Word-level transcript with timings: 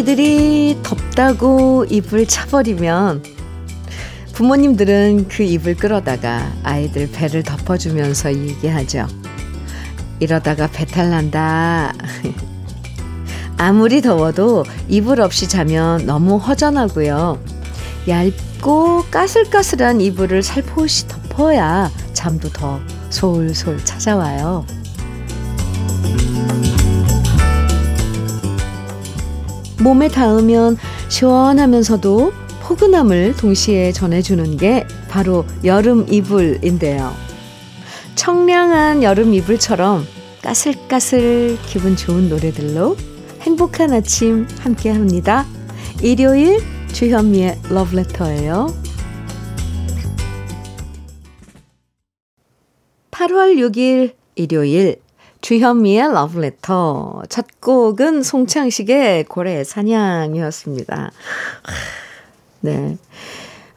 아이들이 0.00 0.78
덥다고 0.82 1.84
입을 1.84 2.26
차버리면 2.26 3.22
부모님들은 4.32 5.28
그 5.28 5.42
입을 5.42 5.74
끌어다가 5.74 6.50
아이들 6.62 7.10
배를 7.10 7.42
덮어주면서 7.42 8.32
얘기하죠. 8.32 9.06
이러다가 10.18 10.68
배탈 10.68 11.10
난다. 11.10 11.92
아무리 13.58 14.00
더워도 14.00 14.64
이불 14.88 15.20
없이 15.20 15.46
자면 15.46 16.06
너무 16.06 16.38
허전하고요. 16.38 17.38
얇고 18.08 19.04
까슬까슬한 19.10 20.00
이불을 20.00 20.42
살포시 20.42 21.08
덮어야 21.08 21.90
잠도 22.14 22.48
더 22.48 22.80
솔솔 23.10 23.84
찾아와요. 23.84 24.64
몸에 29.82 30.08
닿으면 30.08 30.76
시원하면서도 31.08 32.32
포근함을 32.62 33.34
동시에 33.36 33.92
전해주는 33.92 34.56
게 34.56 34.86
바로 35.08 35.44
여름 35.64 36.06
이불인데요. 36.08 37.12
청량한 38.14 39.02
여름 39.02 39.34
이불처럼 39.34 40.06
까슬까슬 40.42 41.58
기분 41.66 41.96
좋은 41.96 42.28
노래들로 42.28 42.96
행복한 43.40 43.92
아침 43.92 44.46
함께 44.60 44.90
합니다. 44.90 45.46
일요일 46.02 46.60
주현미의 46.92 47.58
러브레터예요. 47.70 48.74
8월 53.10 53.56
6일 53.56 54.14
일요일 54.34 55.00
주현미의 55.40 56.12
러브레터 56.12 57.22
첫 57.28 57.46
곡은 57.60 58.22
송창식의 58.22 59.24
고래 59.24 59.64
사냥이었습니다. 59.64 61.10
네. 62.60 62.98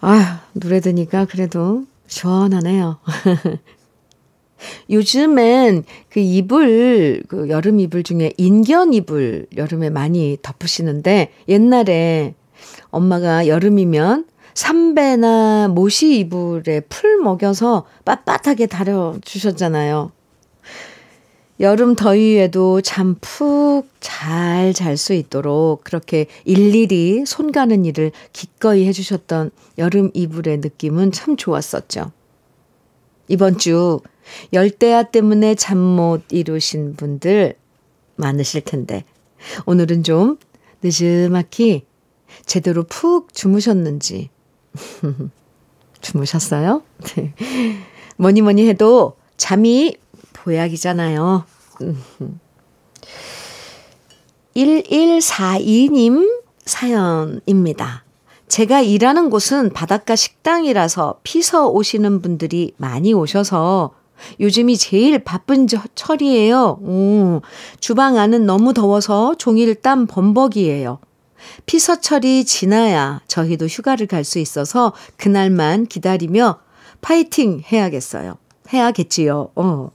아, 0.01 0.41
노래 0.51 0.79
들으니까 0.81 1.25
그래도 1.25 1.85
시원하네요. 2.07 2.99
요즘엔 4.89 5.83
그 6.09 6.19
이불, 6.19 7.23
그 7.27 7.49
여름 7.49 7.79
이불 7.79 8.03
중에 8.03 8.33
인견 8.37 8.93
이불 8.93 9.47
여름에 9.55 9.89
많이 9.89 10.37
덮으시는데 10.41 11.31
옛날에 11.47 12.35
엄마가 12.89 13.47
여름이면 13.47 14.25
삼배나 14.53 15.69
모시 15.69 16.19
이불에 16.19 16.81
풀 16.81 17.17
먹여서 17.17 17.85
빳빳하게 18.05 18.69
다려주셨잖아요. 18.69 20.11
여름 21.63 21.95
더위에도 21.95 22.81
잠 22.81 23.15
푹 23.21 23.87
잘 24.01 24.73
잘 24.73 24.97
수 24.97 25.13
있도록 25.13 25.85
그렇게 25.85 26.25
일일이 26.43 27.25
손 27.25 27.53
가는 27.53 27.85
일을 27.85 28.11
기꺼이 28.33 28.85
해주셨던 28.85 29.51
여름 29.77 30.11
이불의 30.13 30.57
느낌은 30.57 31.13
참 31.13 31.37
좋았었죠. 31.37 32.11
이번 33.29 33.57
주 33.57 34.01
열대야 34.51 35.03
때문에 35.03 35.55
잠 35.55 35.77
못 35.77 36.23
이루신 36.31 36.95
분들 36.97 37.55
많으실 38.17 38.61
텐데 38.61 39.05
오늘은 39.65 40.03
좀 40.03 40.37
늦지막히 40.81 41.85
제대로 42.45 42.83
푹 42.83 43.33
주무셨는지 43.33 44.29
주무셨어요? 46.01 46.83
네. 47.15 47.33
뭐니 48.17 48.41
뭐니 48.41 48.67
해도 48.67 49.15
잠이 49.37 49.95
보약이잖아요. 50.33 51.45
1142님 54.55 56.41
사연입니다. 56.65 58.03
제가 58.47 58.81
일하는 58.81 59.29
곳은 59.29 59.71
바닷가 59.73 60.15
식당이라서 60.15 61.19
피서 61.23 61.67
오시는 61.67 62.21
분들이 62.21 62.73
많이 62.77 63.13
오셔서 63.13 63.95
요즘이 64.39 64.77
제일 64.77 65.19
바쁜 65.23 65.67
철이에요. 65.67 66.79
오, 66.81 67.41
주방 67.79 68.17
안은 68.17 68.45
너무 68.45 68.73
더워서 68.73 69.35
종일 69.37 69.73
땀 69.75 70.05
범벅이에요. 70.05 70.99
피서철이 71.65 72.45
지나야 72.45 73.21
저희도 73.27 73.65
휴가를 73.65 74.07
갈 74.07 74.23
수 74.23 74.39
있어서 74.39 74.93
그날만 75.17 75.87
기다리며 75.87 76.59
파이팅 77.01 77.61
해야겠어요. 77.69 78.37
해야겠지요. 78.71 79.49
어. 79.55 79.89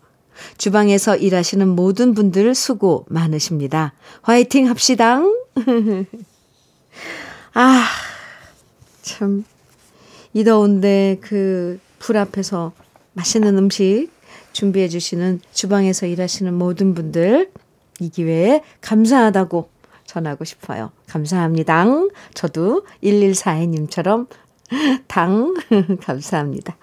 주방에서 0.56 1.16
일하시는 1.16 1.68
모든 1.68 2.14
분들 2.14 2.54
수고 2.54 3.04
많으십니다. 3.08 3.92
화이팅 4.22 4.68
합시다. 4.68 5.20
아, 7.54 7.84
참, 9.02 9.44
이 10.32 10.44
더운데 10.44 11.18
그 11.20 11.80
불 11.98 12.16
앞에서 12.16 12.72
맛있는 13.12 13.58
음식 13.58 14.08
준비해 14.52 14.88
주시는 14.88 15.40
주방에서 15.52 16.06
일하시는 16.06 16.52
모든 16.54 16.94
분들 16.94 17.50
이 18.00 18.08
기회에 18.08 18.62
감사하다고 18.80 19.68
전하고 20.06 20.44
싶어요. 20.44 20.90
감사합니다. 21.06 21.84
저도 22.34 22.86
1142님처럼 23.02 24.28
당 25.06 25.54
감사합니다. 26.02 26.76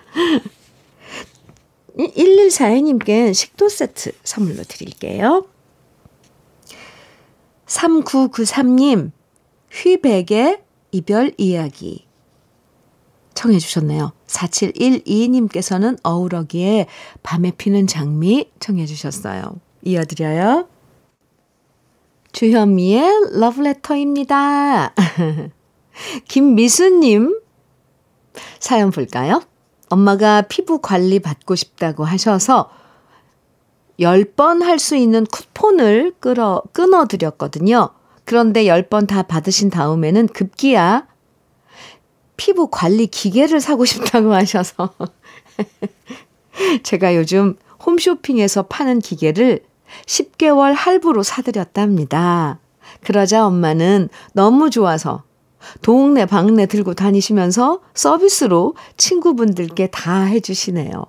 1142님께 1.97 3.33
식도 3.33 3.69
세트 3.69 4.11
선물로 4.23 4.63
드릴게요. 4.63 5.45
3993님, 7.67 9.11
휘백의 9.71 10.61
이별 10.91 11.33
이야기 11.37 12.05
청해 13.33 13.59
주셨네요. 13.59 14.13
4712님께서는 14.27 15.97
어우러기에 16.03 16.87
밤에 17.21 17.51
피는 17.51 17.87
장미 17.87 18.49
청해 18.59 18.85
주셨어요. 18.85 19.59
이어드려요. 19.83 20.67
주현미의 22.31 23.39
러브레터입니다. 23.39 24.93
김미수님 26.27 27.39
사연 28.59 28.91
볼까요? 28.91 29.41
엄마가 29.89 30.43
피부 30.43 30.79
관리 30.79 31.19
받고 31.19 31.55
싶다고 31.55 32.03
하셔서 32.05 32.69
10번 33.99 34.61
할 34.61 34.77
수 34.79 34.95
있는 34.95 35.25
쿠폰을 35.25 36.13
끌어, 36.19 36.61
끊어드렸거든요. 36.73 37.89
그런데 38.25 38.65
10번 38.65 39.07
다 39.07 39.23
받으신 39.23 39.69
다음에는 39.69 40.27
급기야 40.27 41.07
피부 42.37 42.67
관리 42.69 43.07
기계를 43.07 43.61
사고 43.61 43.85
싶다고 43.85 44.33
하셔서 44.33 44.93
제가 46.83 47.15
요즘 47.15 47.55
홈쇼핑에서 47.85 48.63
파는 48.63 48.99
기계를 48.99 49.63
10개월 50.05 50.73
할부로 50.73 51.23
사드렸답니다. 51.23 52.59
그러자 53.03 53.45
엄마는 53.45 54.09
너무 54.33 54.69
좋아서 54.69 55.23
동네 55.81 56.25
방네 56.25 56.65
들고 56.67 56.93
다니시면서 56.93 57.81
서비스로 57.93 58.75
친구분들께 58.97 59.87
다 59.87 60.23
해주시네요. 60.23 61.05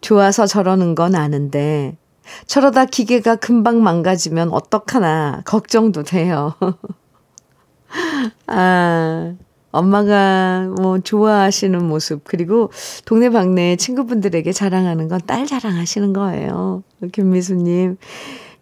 좋아서 0.00 0.46
저러는 0.46 0.94
건 0.94 1.14
아는데 1.14 1.96
저러다 2.46 2.84
기계가 2.86 3.36
금방 3.36 3.82
망가지면 3.82 4.50
어떡하나 4.50 5.42
걱정도 5.44 6.02
돼요. 6.02 6.54
아, 8.46 9.34
엄마가 9.72 10.68
뭐 10.80 10.98
좋아하시는 10.98 11.84
모습, 11.84 12.22
그리고 12.24 12.70
동네방네 13.04 13.76
친구분들에게 13.76 14.50
자랑하는 14.52 15.08
건 15.08 15.20
딸 15.26 15.46
자랑하시는 15.46 16.12
거예요. 16.12 16.82
김미수님. 17.12 17.96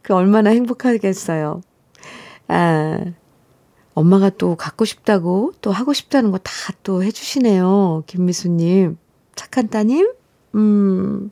그 0.02 0.14
얼마나 0.14 0.50
행복하겠어요. 0.50 1.60
아, 2.48 2.98
엄마가 3.98 4.30
또 4.30 4.56
갖고 4.56 4.84
싶다고 4.84 5.52
또 5.60 5.72
하고 5.72 5.92
싶다는 5.92 6.30
거 6.30 6.38
다 6.38 6.72
또 6.82 7.02
해주시네요. 7.02 8.04
김미수님. 8.06 8.96
착한 9.34 9.68
따님? 9.68 10.10
음. 10.54 11.30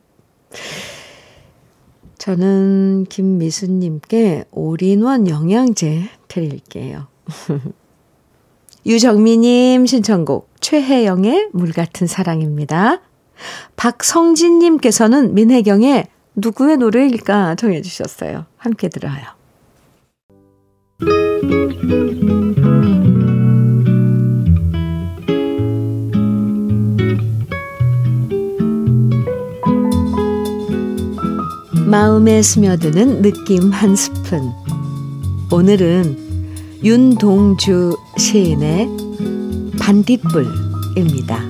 저는 2.17 3.05
김미수님께 3.09 4.45
올인원 4.51 5.27
영양제 5.29 6.09
드릴게요. 6.27 7.07
유정미님 8.85 9.85
신청곡 9.85 10.49
최혜영의 10.61 11.49
물 11.53 11.71
같은 11.73 12.07
사랑입니다. 12.07 13.01
박성진님께서는 13.75 15.33
민혜경의 15.33 16.07
누구의 16.35 16.77
노래일까 16.77 17.55
정해주셨어요. 17.55 18.45
함께 18.57 18.89
들어요. 18.89 19.36
마음에 31.85 32.41
스며드는 32.41 33.21
느낌 33.21 33.71
한 33.71 33.95
스푼. 33.95 34.51
오늘은 35.51 36.17
윤동주 36.83 37.95
시인의 38.17 38.89
반딧불입니다. 39.79 41.43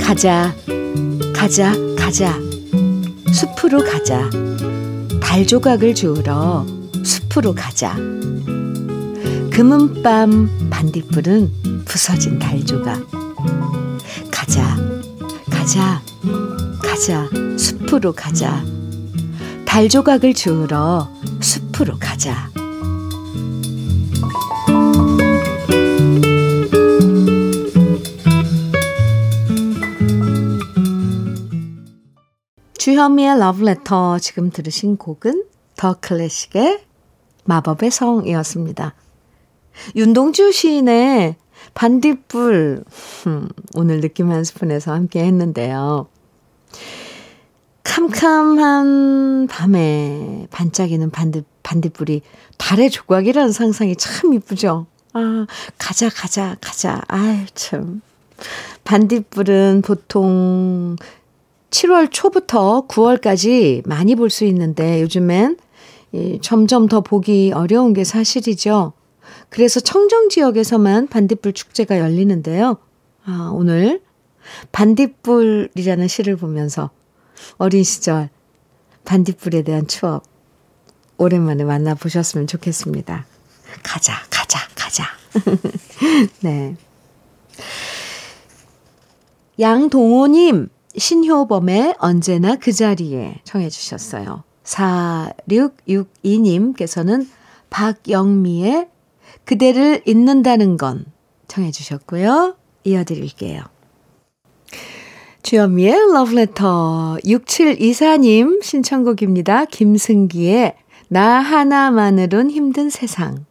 가자, 0.00 0.54
가자, 1.34 1.72
가자. 1.96 2.45
숲으로 3.36 3.84
가자. 3.84 4.30
달 5.20 5.46
조각을 5.46 5.94
주우러 5.94 6.64
숲으로 7.04 7.54
가자. 7.54 7.94
금은밤 9.52 10.70
반딧불은 10.70 11.84
부서진 11.84 12.38
달 12.38 12.64
조각. 12.64 13.06
가자, 14.30 14.78
가자, 15.50 16.00
가자. 16.82 17.28
숲으로 17.58 18.12
가자. 18.12 18.64
달 19.66 19.90
조각을 19.90 20.32
주우러 20.32 21.10
숲으로 21.40 21.98
가자. 21.98 22.48
주현미의 32.96 33.38
러브레터 33.40 34.18
지금 34.20 34.48
들으신 34.48 34.96
곡은 34.96 35.44
더 35.76 35.98
클래식의 36.00 36.82
마법의 37.44 37.90
성이었습니다. 37.90 38.94
윤동주 39.96 40.50
시인의 40.50 41.36
반딧불 41.74 42.84
음, 43.26 43.48
오늘 43.74 44.00
느낌 44.00 44.30
한 44.30 44.44
스푼에서 44.44 44.94
함께 44.94 45.22
했는데요. 45.24 46.06
캄캄한 47.84 49.48
밤에 49.48 50.46
반짝이는 50.50 51.10
반딧, 51.10 51.44
반딧불이 51.64 52.22
달의 52.56 52.88
조각이라는 52.88 53.52
상상이 53.52 53.94
참 53.96 54.32
이쁘죠. 54.32 54.86
아, 55.12 55.46
가자, 55.76 56.08
가자, 56.08 56.56
가자. 56.62 57.02
아유, 57.08 57.44
참. 57.54 58.00
반딧불은 58.84 59.82
보통 59.84 60.96
7월 61.70 62.08
초부터 62.10 62.86
9월까지 62.88 63.86
많이 63.86 64.14
볼 64.14 64.30
수 64.30 64.44
있는데 64.44 65.02
요즘엔 65.02 65.58
점점 66.40 66.88
더 66.88 67.00
보기 67.00 67.52
어려운 67.54 67.92
게 67.92 68.04
사실이죠. 68.04 68.92
그래서 69.48 69.80
청정 69.80 70.28
지역에서만 70.28 71.08
반딧불 71.08 71.52
축제가 71.52 71.98
열리는데요. 71.98 72.76
아, 73.24 73.50
오늘 73.52 74.00
반딧불이라는 74.72 76.08
시를 76.08 76.36
보면서 76.36 76.90
어린 77.58 77.82
시절 77.82 78.30
반딧불에 79.04 79.62
대한 79.62 79.86
추억 79.86 80.22
오랜만에 81.18 81.64
만나보셨으면 81.64 82.46
좋겠습니다. 82.46 83.26
가자, 83.82 84.14
가자, 84.30 84.58
가자. 84.74 85.04
네. 86.40 86.76
양동호님, 89.58 90.68
신효범의 90.96 91.96
언제나 91.98 92.56
그 92.56 92.72
자리에 92.72 93.40
청해 93.44 93.68
주셨어요. 93.68 94.42
4662님께서는 94.64 97.28
박영미의 97.70 98.88
그대를 99.44 100.02
잊는다는 100.06 100.76
건 100.76 101.04
청해 101.48 101.70
주셨고요. 101.70 102.56
이어드릴게요. 102.84 103.62
주현미의 105.42 106.12
러브레터 106.12 107.18
6724님 107.24 108.62
신청곡입니다. 108.64 109.64
김승기의 109.66 110.74
나 111.08 111.38
하나만으론 111.38 112.50
힘든 112.50 112.90
세상. 112.90 113.44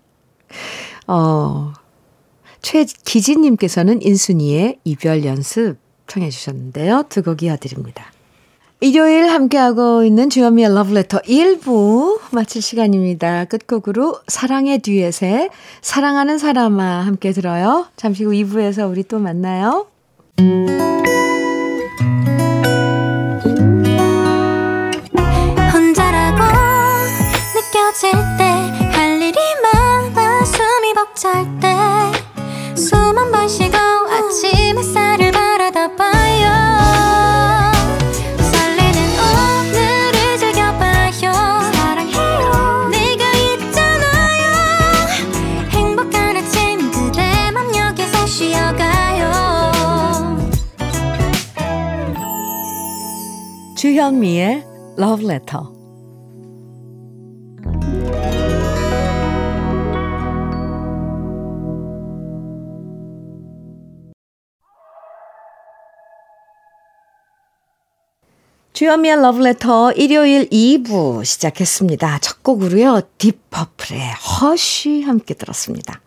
어, 1.07 1.71
최기진님께서는 2.61 4.01
인순이의 4.01 4.79
이별 4.83 5.23
연습 5.23 5.77
청해 6.07 6.29
주셨는데요. 6.29 7.03
두 7.09 7.21
곡 7.21 7.43
이어드립니다. 7.43 8.11
일요일 8.81 9.29
함께하고 9.29 10.03
있는 10.03 10.29
주현미의 10.29 10.75
러브레터 10.75 11.19
1부 11.21 12.19
마칠 12.31 12.61
시간입니다. 12.61 13.45
끝곡으로 13.45 14.19
사랑의 14.27 14.79
듀엣에 14.79 15.49
사랑하는 15.81 16.37
사람아 16.37 16.83
함께 17.05 17.31
들어요. 17.31 17.87
잠시 17.95 18.25
후 18.25 18.31
2부에서 18.31 18.89
우리 18.89 19.03
또 19.03 19.17
만나요. 19.19 19.87
주현미의 54.05 54.63
러브레터 54.97 55.73
주현미의 68.73 69.21
러브레터 69.23 69.93
일요일 69.93 70.49
2부 70.49 71.25
시작했습니다. 71.25 72.19
첫 72.19 72.43
곡으로요. 72.43 73.01
딥퍼플의 73.17 74.01
허쉬 74.39 75.01
함께 75.01 75.33
들었습니다. 75.33 75.99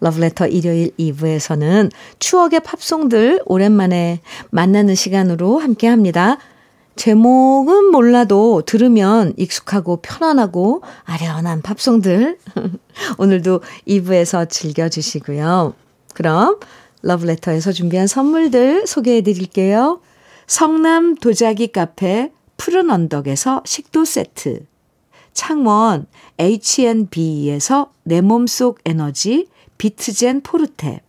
러브레터 0.00 0.46
일요일 0.48 0.90
2부에서는 0.98 1.90
추억의 2.18 2.60
팝송들 2.60 3.40
오랜만에 3.46 4.20
만나는 4.50 4.94
시간으로 4.94 5.58
함께 5.58 5.86
합니다. 5.86 6.36
제목은 6.98 7.92
몰라도 7.92 8.62
들으면 8.66 9.32
익숙하고 9.36 9.98
편안하고 10.02 10.82
아련한 11.04 11.62
팝송들. 11.62 12.38
오늘도 13.18 13.62
2부에서 13.86 14.50
즐겨주시고요. 14.50 15.74
그럼 16.14 16.58
러브레터에서 17.02 17.70
준비한 17.70 18.08
선물들 18.08 18.88
소개해 18.88 19.20
드릴게요. 19.20 20.00
성남 20.48 21.14
도자기 21.14 21.68
카페 21.68 22.32
푸른 22.56 22.90
언덕에서 22.90 23.62
식도 23.64 24.04
세트. 24.04 24.66
창원 25.32 26.06
H&B에서 26.40 27.92
내 28.02 28.20
몸속 28.20 28.80
에너지 28.84 29.46
비트젠 29.78 30.40
포르테. 30.40 31.02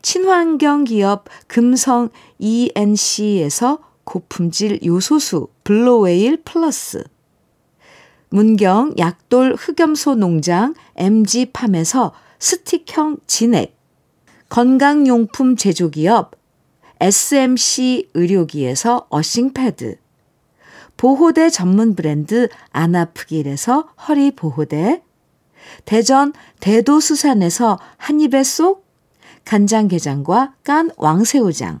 친환경 0.00 0.84
기업 0.84 1.24
금성 1.48 2.10
ENC에서 2.38 3.89
고품질 4.10 4.80
요소수 4.84 5.46
블로웨일 5.62 6.42
플러스. 6.42 7.04
문경 8.30 8.94
약돌 8.98 9.54
흑염소 9.56 10.16
농장 10.16 10.74
MG팜에서 10.96 12.12
스틱형 12.40 13.18
진액. 13.28 13.78
건강용품 14.48 15.54
제조기업 15.54 16.32
SMC 16.98 18.10
의료기에서 18.14 19.06
어싱패드, 19.10 19.96
보호대 20.96 21.48
전문 21.48 21.94
브랜드 21.94 22.48
안아프길에서 22.72 23.90
허리 24.08 24.32
보호대, 24.32 25.04
대전 25.84 26.32
대도수산에서 26.58 27.78
한입에 27.96 28.42
쏙 28.42 28.84
간장게장과 29.44 30.56
깐 30.64 30.90
왕새우장, 30.96 31.80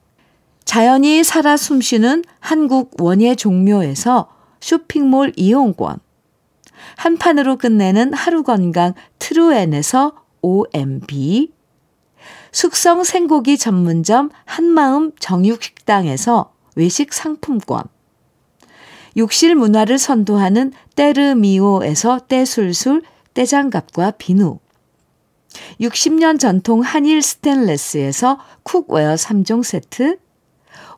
자연이 0.71 1.25
살아 1.25 1.57
숨쉬는 1.57 2.23
한국 2.39 2.95
원예 3.01 3.35
종묘에서 3.35 4.29
쇼핑몰 4.61 5.33
이용권. 5.35 5.99
한 6.95 7.17
판으로 7.17 7.57
끝내는 7.57 8.13
하루 8.13 8.41
건강 8.41 8.93
트루엔에서 9.19 10.13
OMB. 10.41 11.51
숙성 12.53 13.03
생고기 13.03 13.57
전문점 13.57 14.29
한마음 14.45 15.11
정육식당에서 15.19 16.53
외식 16.77 17.11
상품권. 17.11 17.83
욕실 19.17 19.55
문화를 19.55 19.97
선도하는 19.97 20.71
때르미오에서 20.95 22.19
때술술 22.29 23.01
때장갑과 23.33 24.11
비누. 24.11 24.59
60년 25.81 26.39
전통 26.39 26.79
한일 26.79 27.21
스텐레스에서 27.21 28.39
cookware 28.63 29.15
3종 29.15 29.65
세트. 29.65 30.30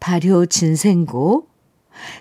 발효 0.00 0.46
진생고. 0.46 1.46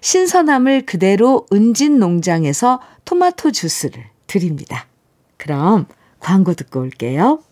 신선함을 0.01 0.86
그대로 0.86 1.46
은진 1.51 2.00
농장에서 2.00 2.79
토마토 3.03 3.51
주스를 3.51 4.05
드립니다. 4.27 4.88
그럼 5.38 5.86
광고 6.20 6.53
듣고 6.53 6.79
올게요. 6.79 7.44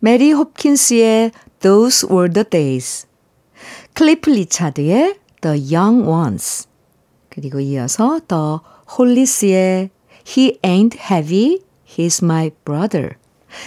메리 0.00 0.32
홉킨스의 0.32 1.32
Those 1.60 2.08
Were 2.10 2.30
the 2.30 2.44
Days. 2.44 3.06
클리프 3.94 4.30
리차드의 4.30 5.18
The 5.40 5.74
Young 5.74 6.06
Ones. 6.06 6.68
그리고 7.30 7.58
이어서 7.60 8.20
The 8.28 8.58
홀리스의 8.96 9.90
He 10.26 10.58
Ain't 10.62 10.98
Heavy, 11.10 11.60
He's 11.88 12.22
My 12.22 12.50
Brother. 12.64 13.16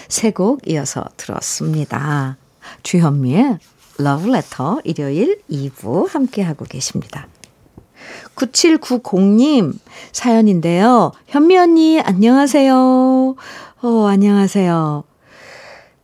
세 0.10 0.32
곡 0.32 0.68
이어서 0.68 1.06
들었습니다. 1.18 2.38
주현미의 2.84 3.58
러브레터 4.00 4.82
일요일 4.84 5.42
2부 5.50 6.10
함께하고 6.10 6.66
계십니다. 6.66 7.28
9790님 8.36 9.74
사연인데요. 10.12 11.12
현미 11.28 11.58
언니 11.58 12.00
안녕하세요. 12.00 13.36
어, 13.82 14.06
안녕하세요. 14.08 15.04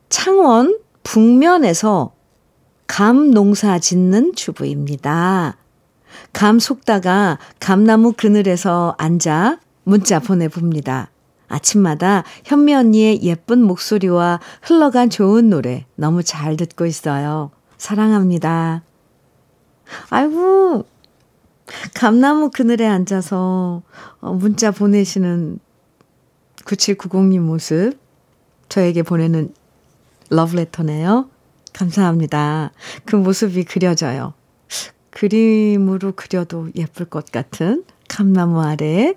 창원 0.09 0.79
북면에서 1.03 2.13
감 2.87 3.31
농사 3.31 3.79
짓는 3.79 4.33
주부입니다. 4.35 5.57
감 6.31 6.59
속다가 6.59 7.39
감나무 7.59 8.13
그늘에서 8.13 8.95
앉아 8.97 9.59
문자 9.83 10.19
보내봅니다. 10.19 11.09
아침마다 11.47 12.23
현미 12.45 12.73
언니의 12.73 13.23
예쁜 13.23 13.61
목소리와 13.63 14.39
흘러간 14.61 15.09
좋은 15.09 15.49
노래 15.49 15.85
너무 15.95 16.23
잘 16.23 16.57
듣고 16.57 16.85
있어요. 16.85 17.51
사랑합니다. 17.77 18.83
아이고, 20.09 20.85
감나무 21.93 22.49
그늘에 22.51 22.87
앉아서 22.87 23.81
어, 24.19 24.33
문자 24.33 24.71
보내시는 24.71 25.59
9790님 26.65 27.39
모습 27.39 27.97
저에게 28.69 29.03
보내는 29.03 29.53
러브레터네요. 30.29 31.29
감사합니다. 31.73 32.71
그 33.05 33.15
모습이 33.15 33.63
그려져요. 33.65 34.33
그림으로 35.09 36.13
그려도 36.13 36.69
예쁠 36.75 37.05
것 37.05 37.31
같은 37.31 37.83
감나무 38.07 38.61
아래 38.61 39.13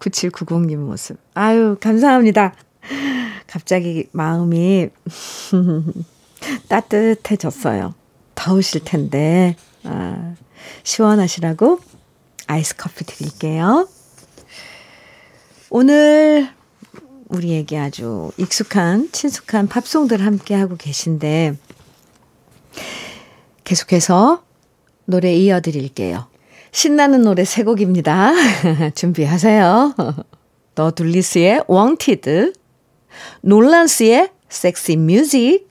9790님 0.00 0.76
모습. 0.76 1.18
아유, 1.34 1.76
감사합니다. 1.80 2.54
갑자기 3.46 4.08
마음이 4.12 4.88
따뜻해졌어요. 6.68 7.94
더우실 8.34 8.84
텐데, 8.84 9.56
아, 9.84 10.34
시원하시라고 10.82 11.80
아이스 12.46 12.76
커피 12.76 13.04
드릴게요. 13.04 13.88
오늘 15.70 16.48
우리에게 17.28 17.78
아주 17.78 18.30
익숙한, 18.36 19.10
친숙한 19.10 19.68
팝송들 19.68 20.24
함께 20.24 20.54
하고 20.54 20.76
계신데, 20.76 21.56
계속해서 23.64 24.44
노래 25.06 25.34
이어드릴게요. 25.34 26.28
신나는 26.70 27.22
노래 27.22 27.44
세 27.44 27.64
곡입니다. 27.64 28.32
준비하세요. 28.94 29.94
더 30.74 30.90
둘리스의 30.90 31.64
Wanted, 31.70 32.52
놀란스의 33.40 34.30
Sexy 34.50 35.00
Music, 35.00 35.66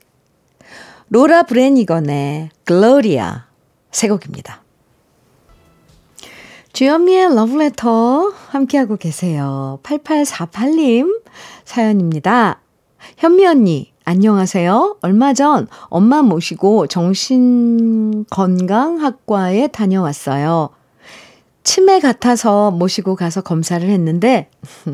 로라 1.08 1.44
브레니건의 1.44 2.48
Gloria 2.66 3.30
세 3.92 4.08
곡입니다. 4.08 4.64
주현미의 6.72 7.32
러브레터 7.34 8.32
함께하고 8.48 8.96
계세요. 8.96 9.78
8848님 9.84 11.22
사연입니다. 11.64 12.60
현미 13.18 13.46
언니, 13.46 13.92
안녕하세요. 14.04 14.96
얼마 15.00 15.32
전 15.32 15.68
엄마 15.84 16.22
모시고 16.22 16.88
정신건강학과에 16.88 19.68
다녀왔어요. 19.68 20.70
치매 21.62 22.00
같아서 22.00 22.72
모시고 22.72 23.14
가서 23.14 23.42
검사를 23.42 23.88
했는데, 23.88 24.50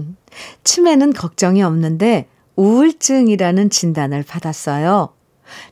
치매는 0.63 1.15
걱정이 1.15 1.63
없는데 1.63 2.29
우울증이라는 2.57 3.71
진단을 3.71 4.25
받았어요. 4.25 5.15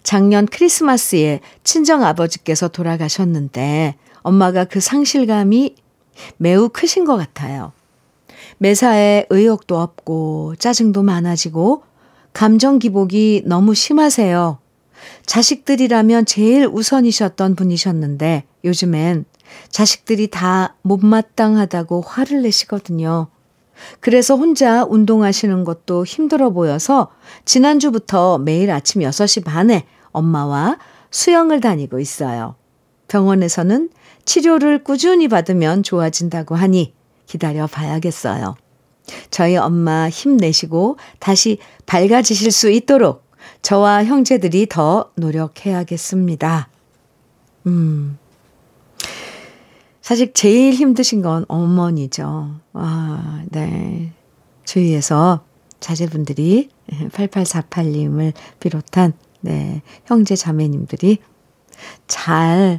작년 0.03 0.47
크리스마스에 0.47 1.41
친정 1.65 2.05
아버지께서 2.05 2.69
돌아가셨는데 2.69 3.97
엄마가 4.23 4.65
그 4.65 4.81
상실감이 4.81 5.75
매우 6.37 6.69
크신 6.69 7.05
것 7.05 7.17
같아요. 7.17 7.73
매사에 8.59 9.27
의욕도 9.31 9.79
없고 9.79 10.57
짜증도 10.59 11.03
많아지고 11.03 11.83
감정 12.33 12.79
기복이 12.79 13.43
너무 13.47 13.75
심하세요. 13.75 14.59
자식들이라면 15.25 16.27
제일 16.27 16.67
우선이셨던 16.67 17.55
분이셨는데 17.55 18.45
요즘엔 18.65 19.25
자식들이 19.71 20.29
다 20.29 20.77
못마땅하다고 20.83 22.03
화를 22.03 22.43
내시거든요. 22.43 23.29
그래서 24.01 24.37
혼자 24.37 24.85
운동하시는 24.85 25.65
것도 25.65 26.05
힘들어 26.05 26.51
보여서 26.51 27.11
지난주부터 27.45 28.39
매일 28.39 28.71
아침 28.71 29.03
6시 29.03 29.45
반에 29.45 29.87
엄마와 30.13 30.79
수영을 31.11 31.61
다니고 31.61 31.99
있어요. 31.99 32.57
병원에서는 33.09 33.91
치료를 34.25 34.85
꾸준히 34.85 35.29
받으면 35.29 35.83
좋아진다고 35.83 36.55
하니 36.55 36.95
기다려 37.27 37.67
봐야겠어요. 37.67 38.55
저희 39.31 39.57
엄마 39.57 40.09
힘내시고 40.09 40.97
다시 41.19 41.59
밝아지실 41.87 42.53
수 42.53 42.71
있도록 42.71 43.25
저와 43.63 44.05
형제들이 44.05 44.67
더 44.69 45.11
노력해야겠습니다. 45.17 46.69
음. 47.67 48.19
사실 50.01 50.33
제일 50.33 50.73
힘드신 50.75 51.23
건 51.23 51.45
어머니죠. 51.49 52.55
아, 52.73 53.43
네. 53.51 54.13
주위에서 54.65 55.45
자제분들이 55.81 56.69
8848님을 56.91 58.33
비롯한 58.61 59.13
네, 59.41 59.83
형제 60.07 60.37
자매님들이 60.37 61.19
잘 62.07 62.79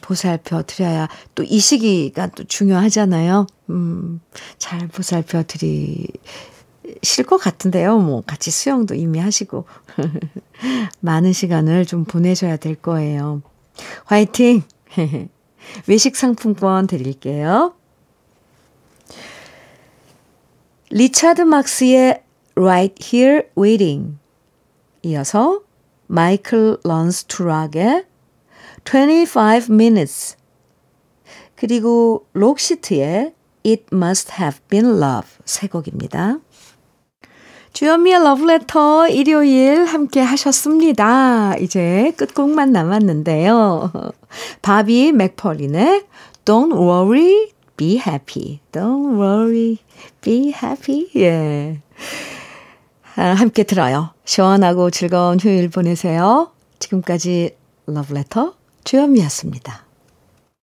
보살펴 0.00 0.62
드려야 0.62 1.08
또 1.34 1.44
이 1.44 1.58
시기가 1.58 2.28
또 2.28 2.44
중요하잖아요. 2.44 3.46
음, 3.70 4.20
잘 4.58 4.86
보살펴 4.88 5.42
드리실 5.44 7.24
것 7.26 7.38
같은데요. 7.38 7.98
뭐 7.98 8.22
같이 8.22 8.50
수영도 8.50 8.94
이미 8.94 9.18
하시고 9.18 9.66
많은 11.00 11.32
시간을 11.32 11.86
좀 11.86 12.04
보내셔야 12.04 12.56
될 12.56 12.74
거예요. 12.74 13.42
화이팅! 14.04 14.62
외식 15.86 16.16
상품권 16.16 16.86
드릴게요. 16.86 17.74
리차드 20.90 21.42
막스의 21.42 22.22
Right 22.54 23.16
Here 23.16 23.42
Waiting 23.56 24.18
이어서 25.02 25.62
마이클 26.06 26.76
런스투락의 26.84 28.04
25 28.84 29.72
Minutes 29.72 30.36
그리고 31.54 32.26
록세트의 32.34 33.34
It 33.64 33.86
Must 33.92 34.32
Have 34.38 34.60
Been 34.68 34.86
Love 35.02 35.30
세 35.44 35.66
곡입니다. 35.68 36.38
주현미의 37.72 38.22
러브레터 38.22 39.08
일요일 39.08 39.86
함께 39.86 40.20
하셨습니다. 40.20 41.56
이제 41.56 42.12
끝곡만 42.16 42.70
남았는데요. 42.70 43.90
바비 44.60 45.12
맥퍼린의 45.12 46.04
Don't 46.44 46.72
worry, 46.72 47.52
be 47.76 47.96
happy. 47.96 48.60
Don't 48.72 49.18
worry, 49.18 49.78
be 50.20 50.52
happy. 50.62 51.08
예. 51.16 51.80
아, 53.16 53.22
함께 53.22 53.62
들어요. 53.62 54.10
시원하고 54.24 54.90
즐거운 54.90 55.40
휴일 55.40 55.70
보내세요. 55.70 56.50
지금까지 56.78 57.56
러브레터 57.86 58.54
주현미였습니다. 58.84 59.91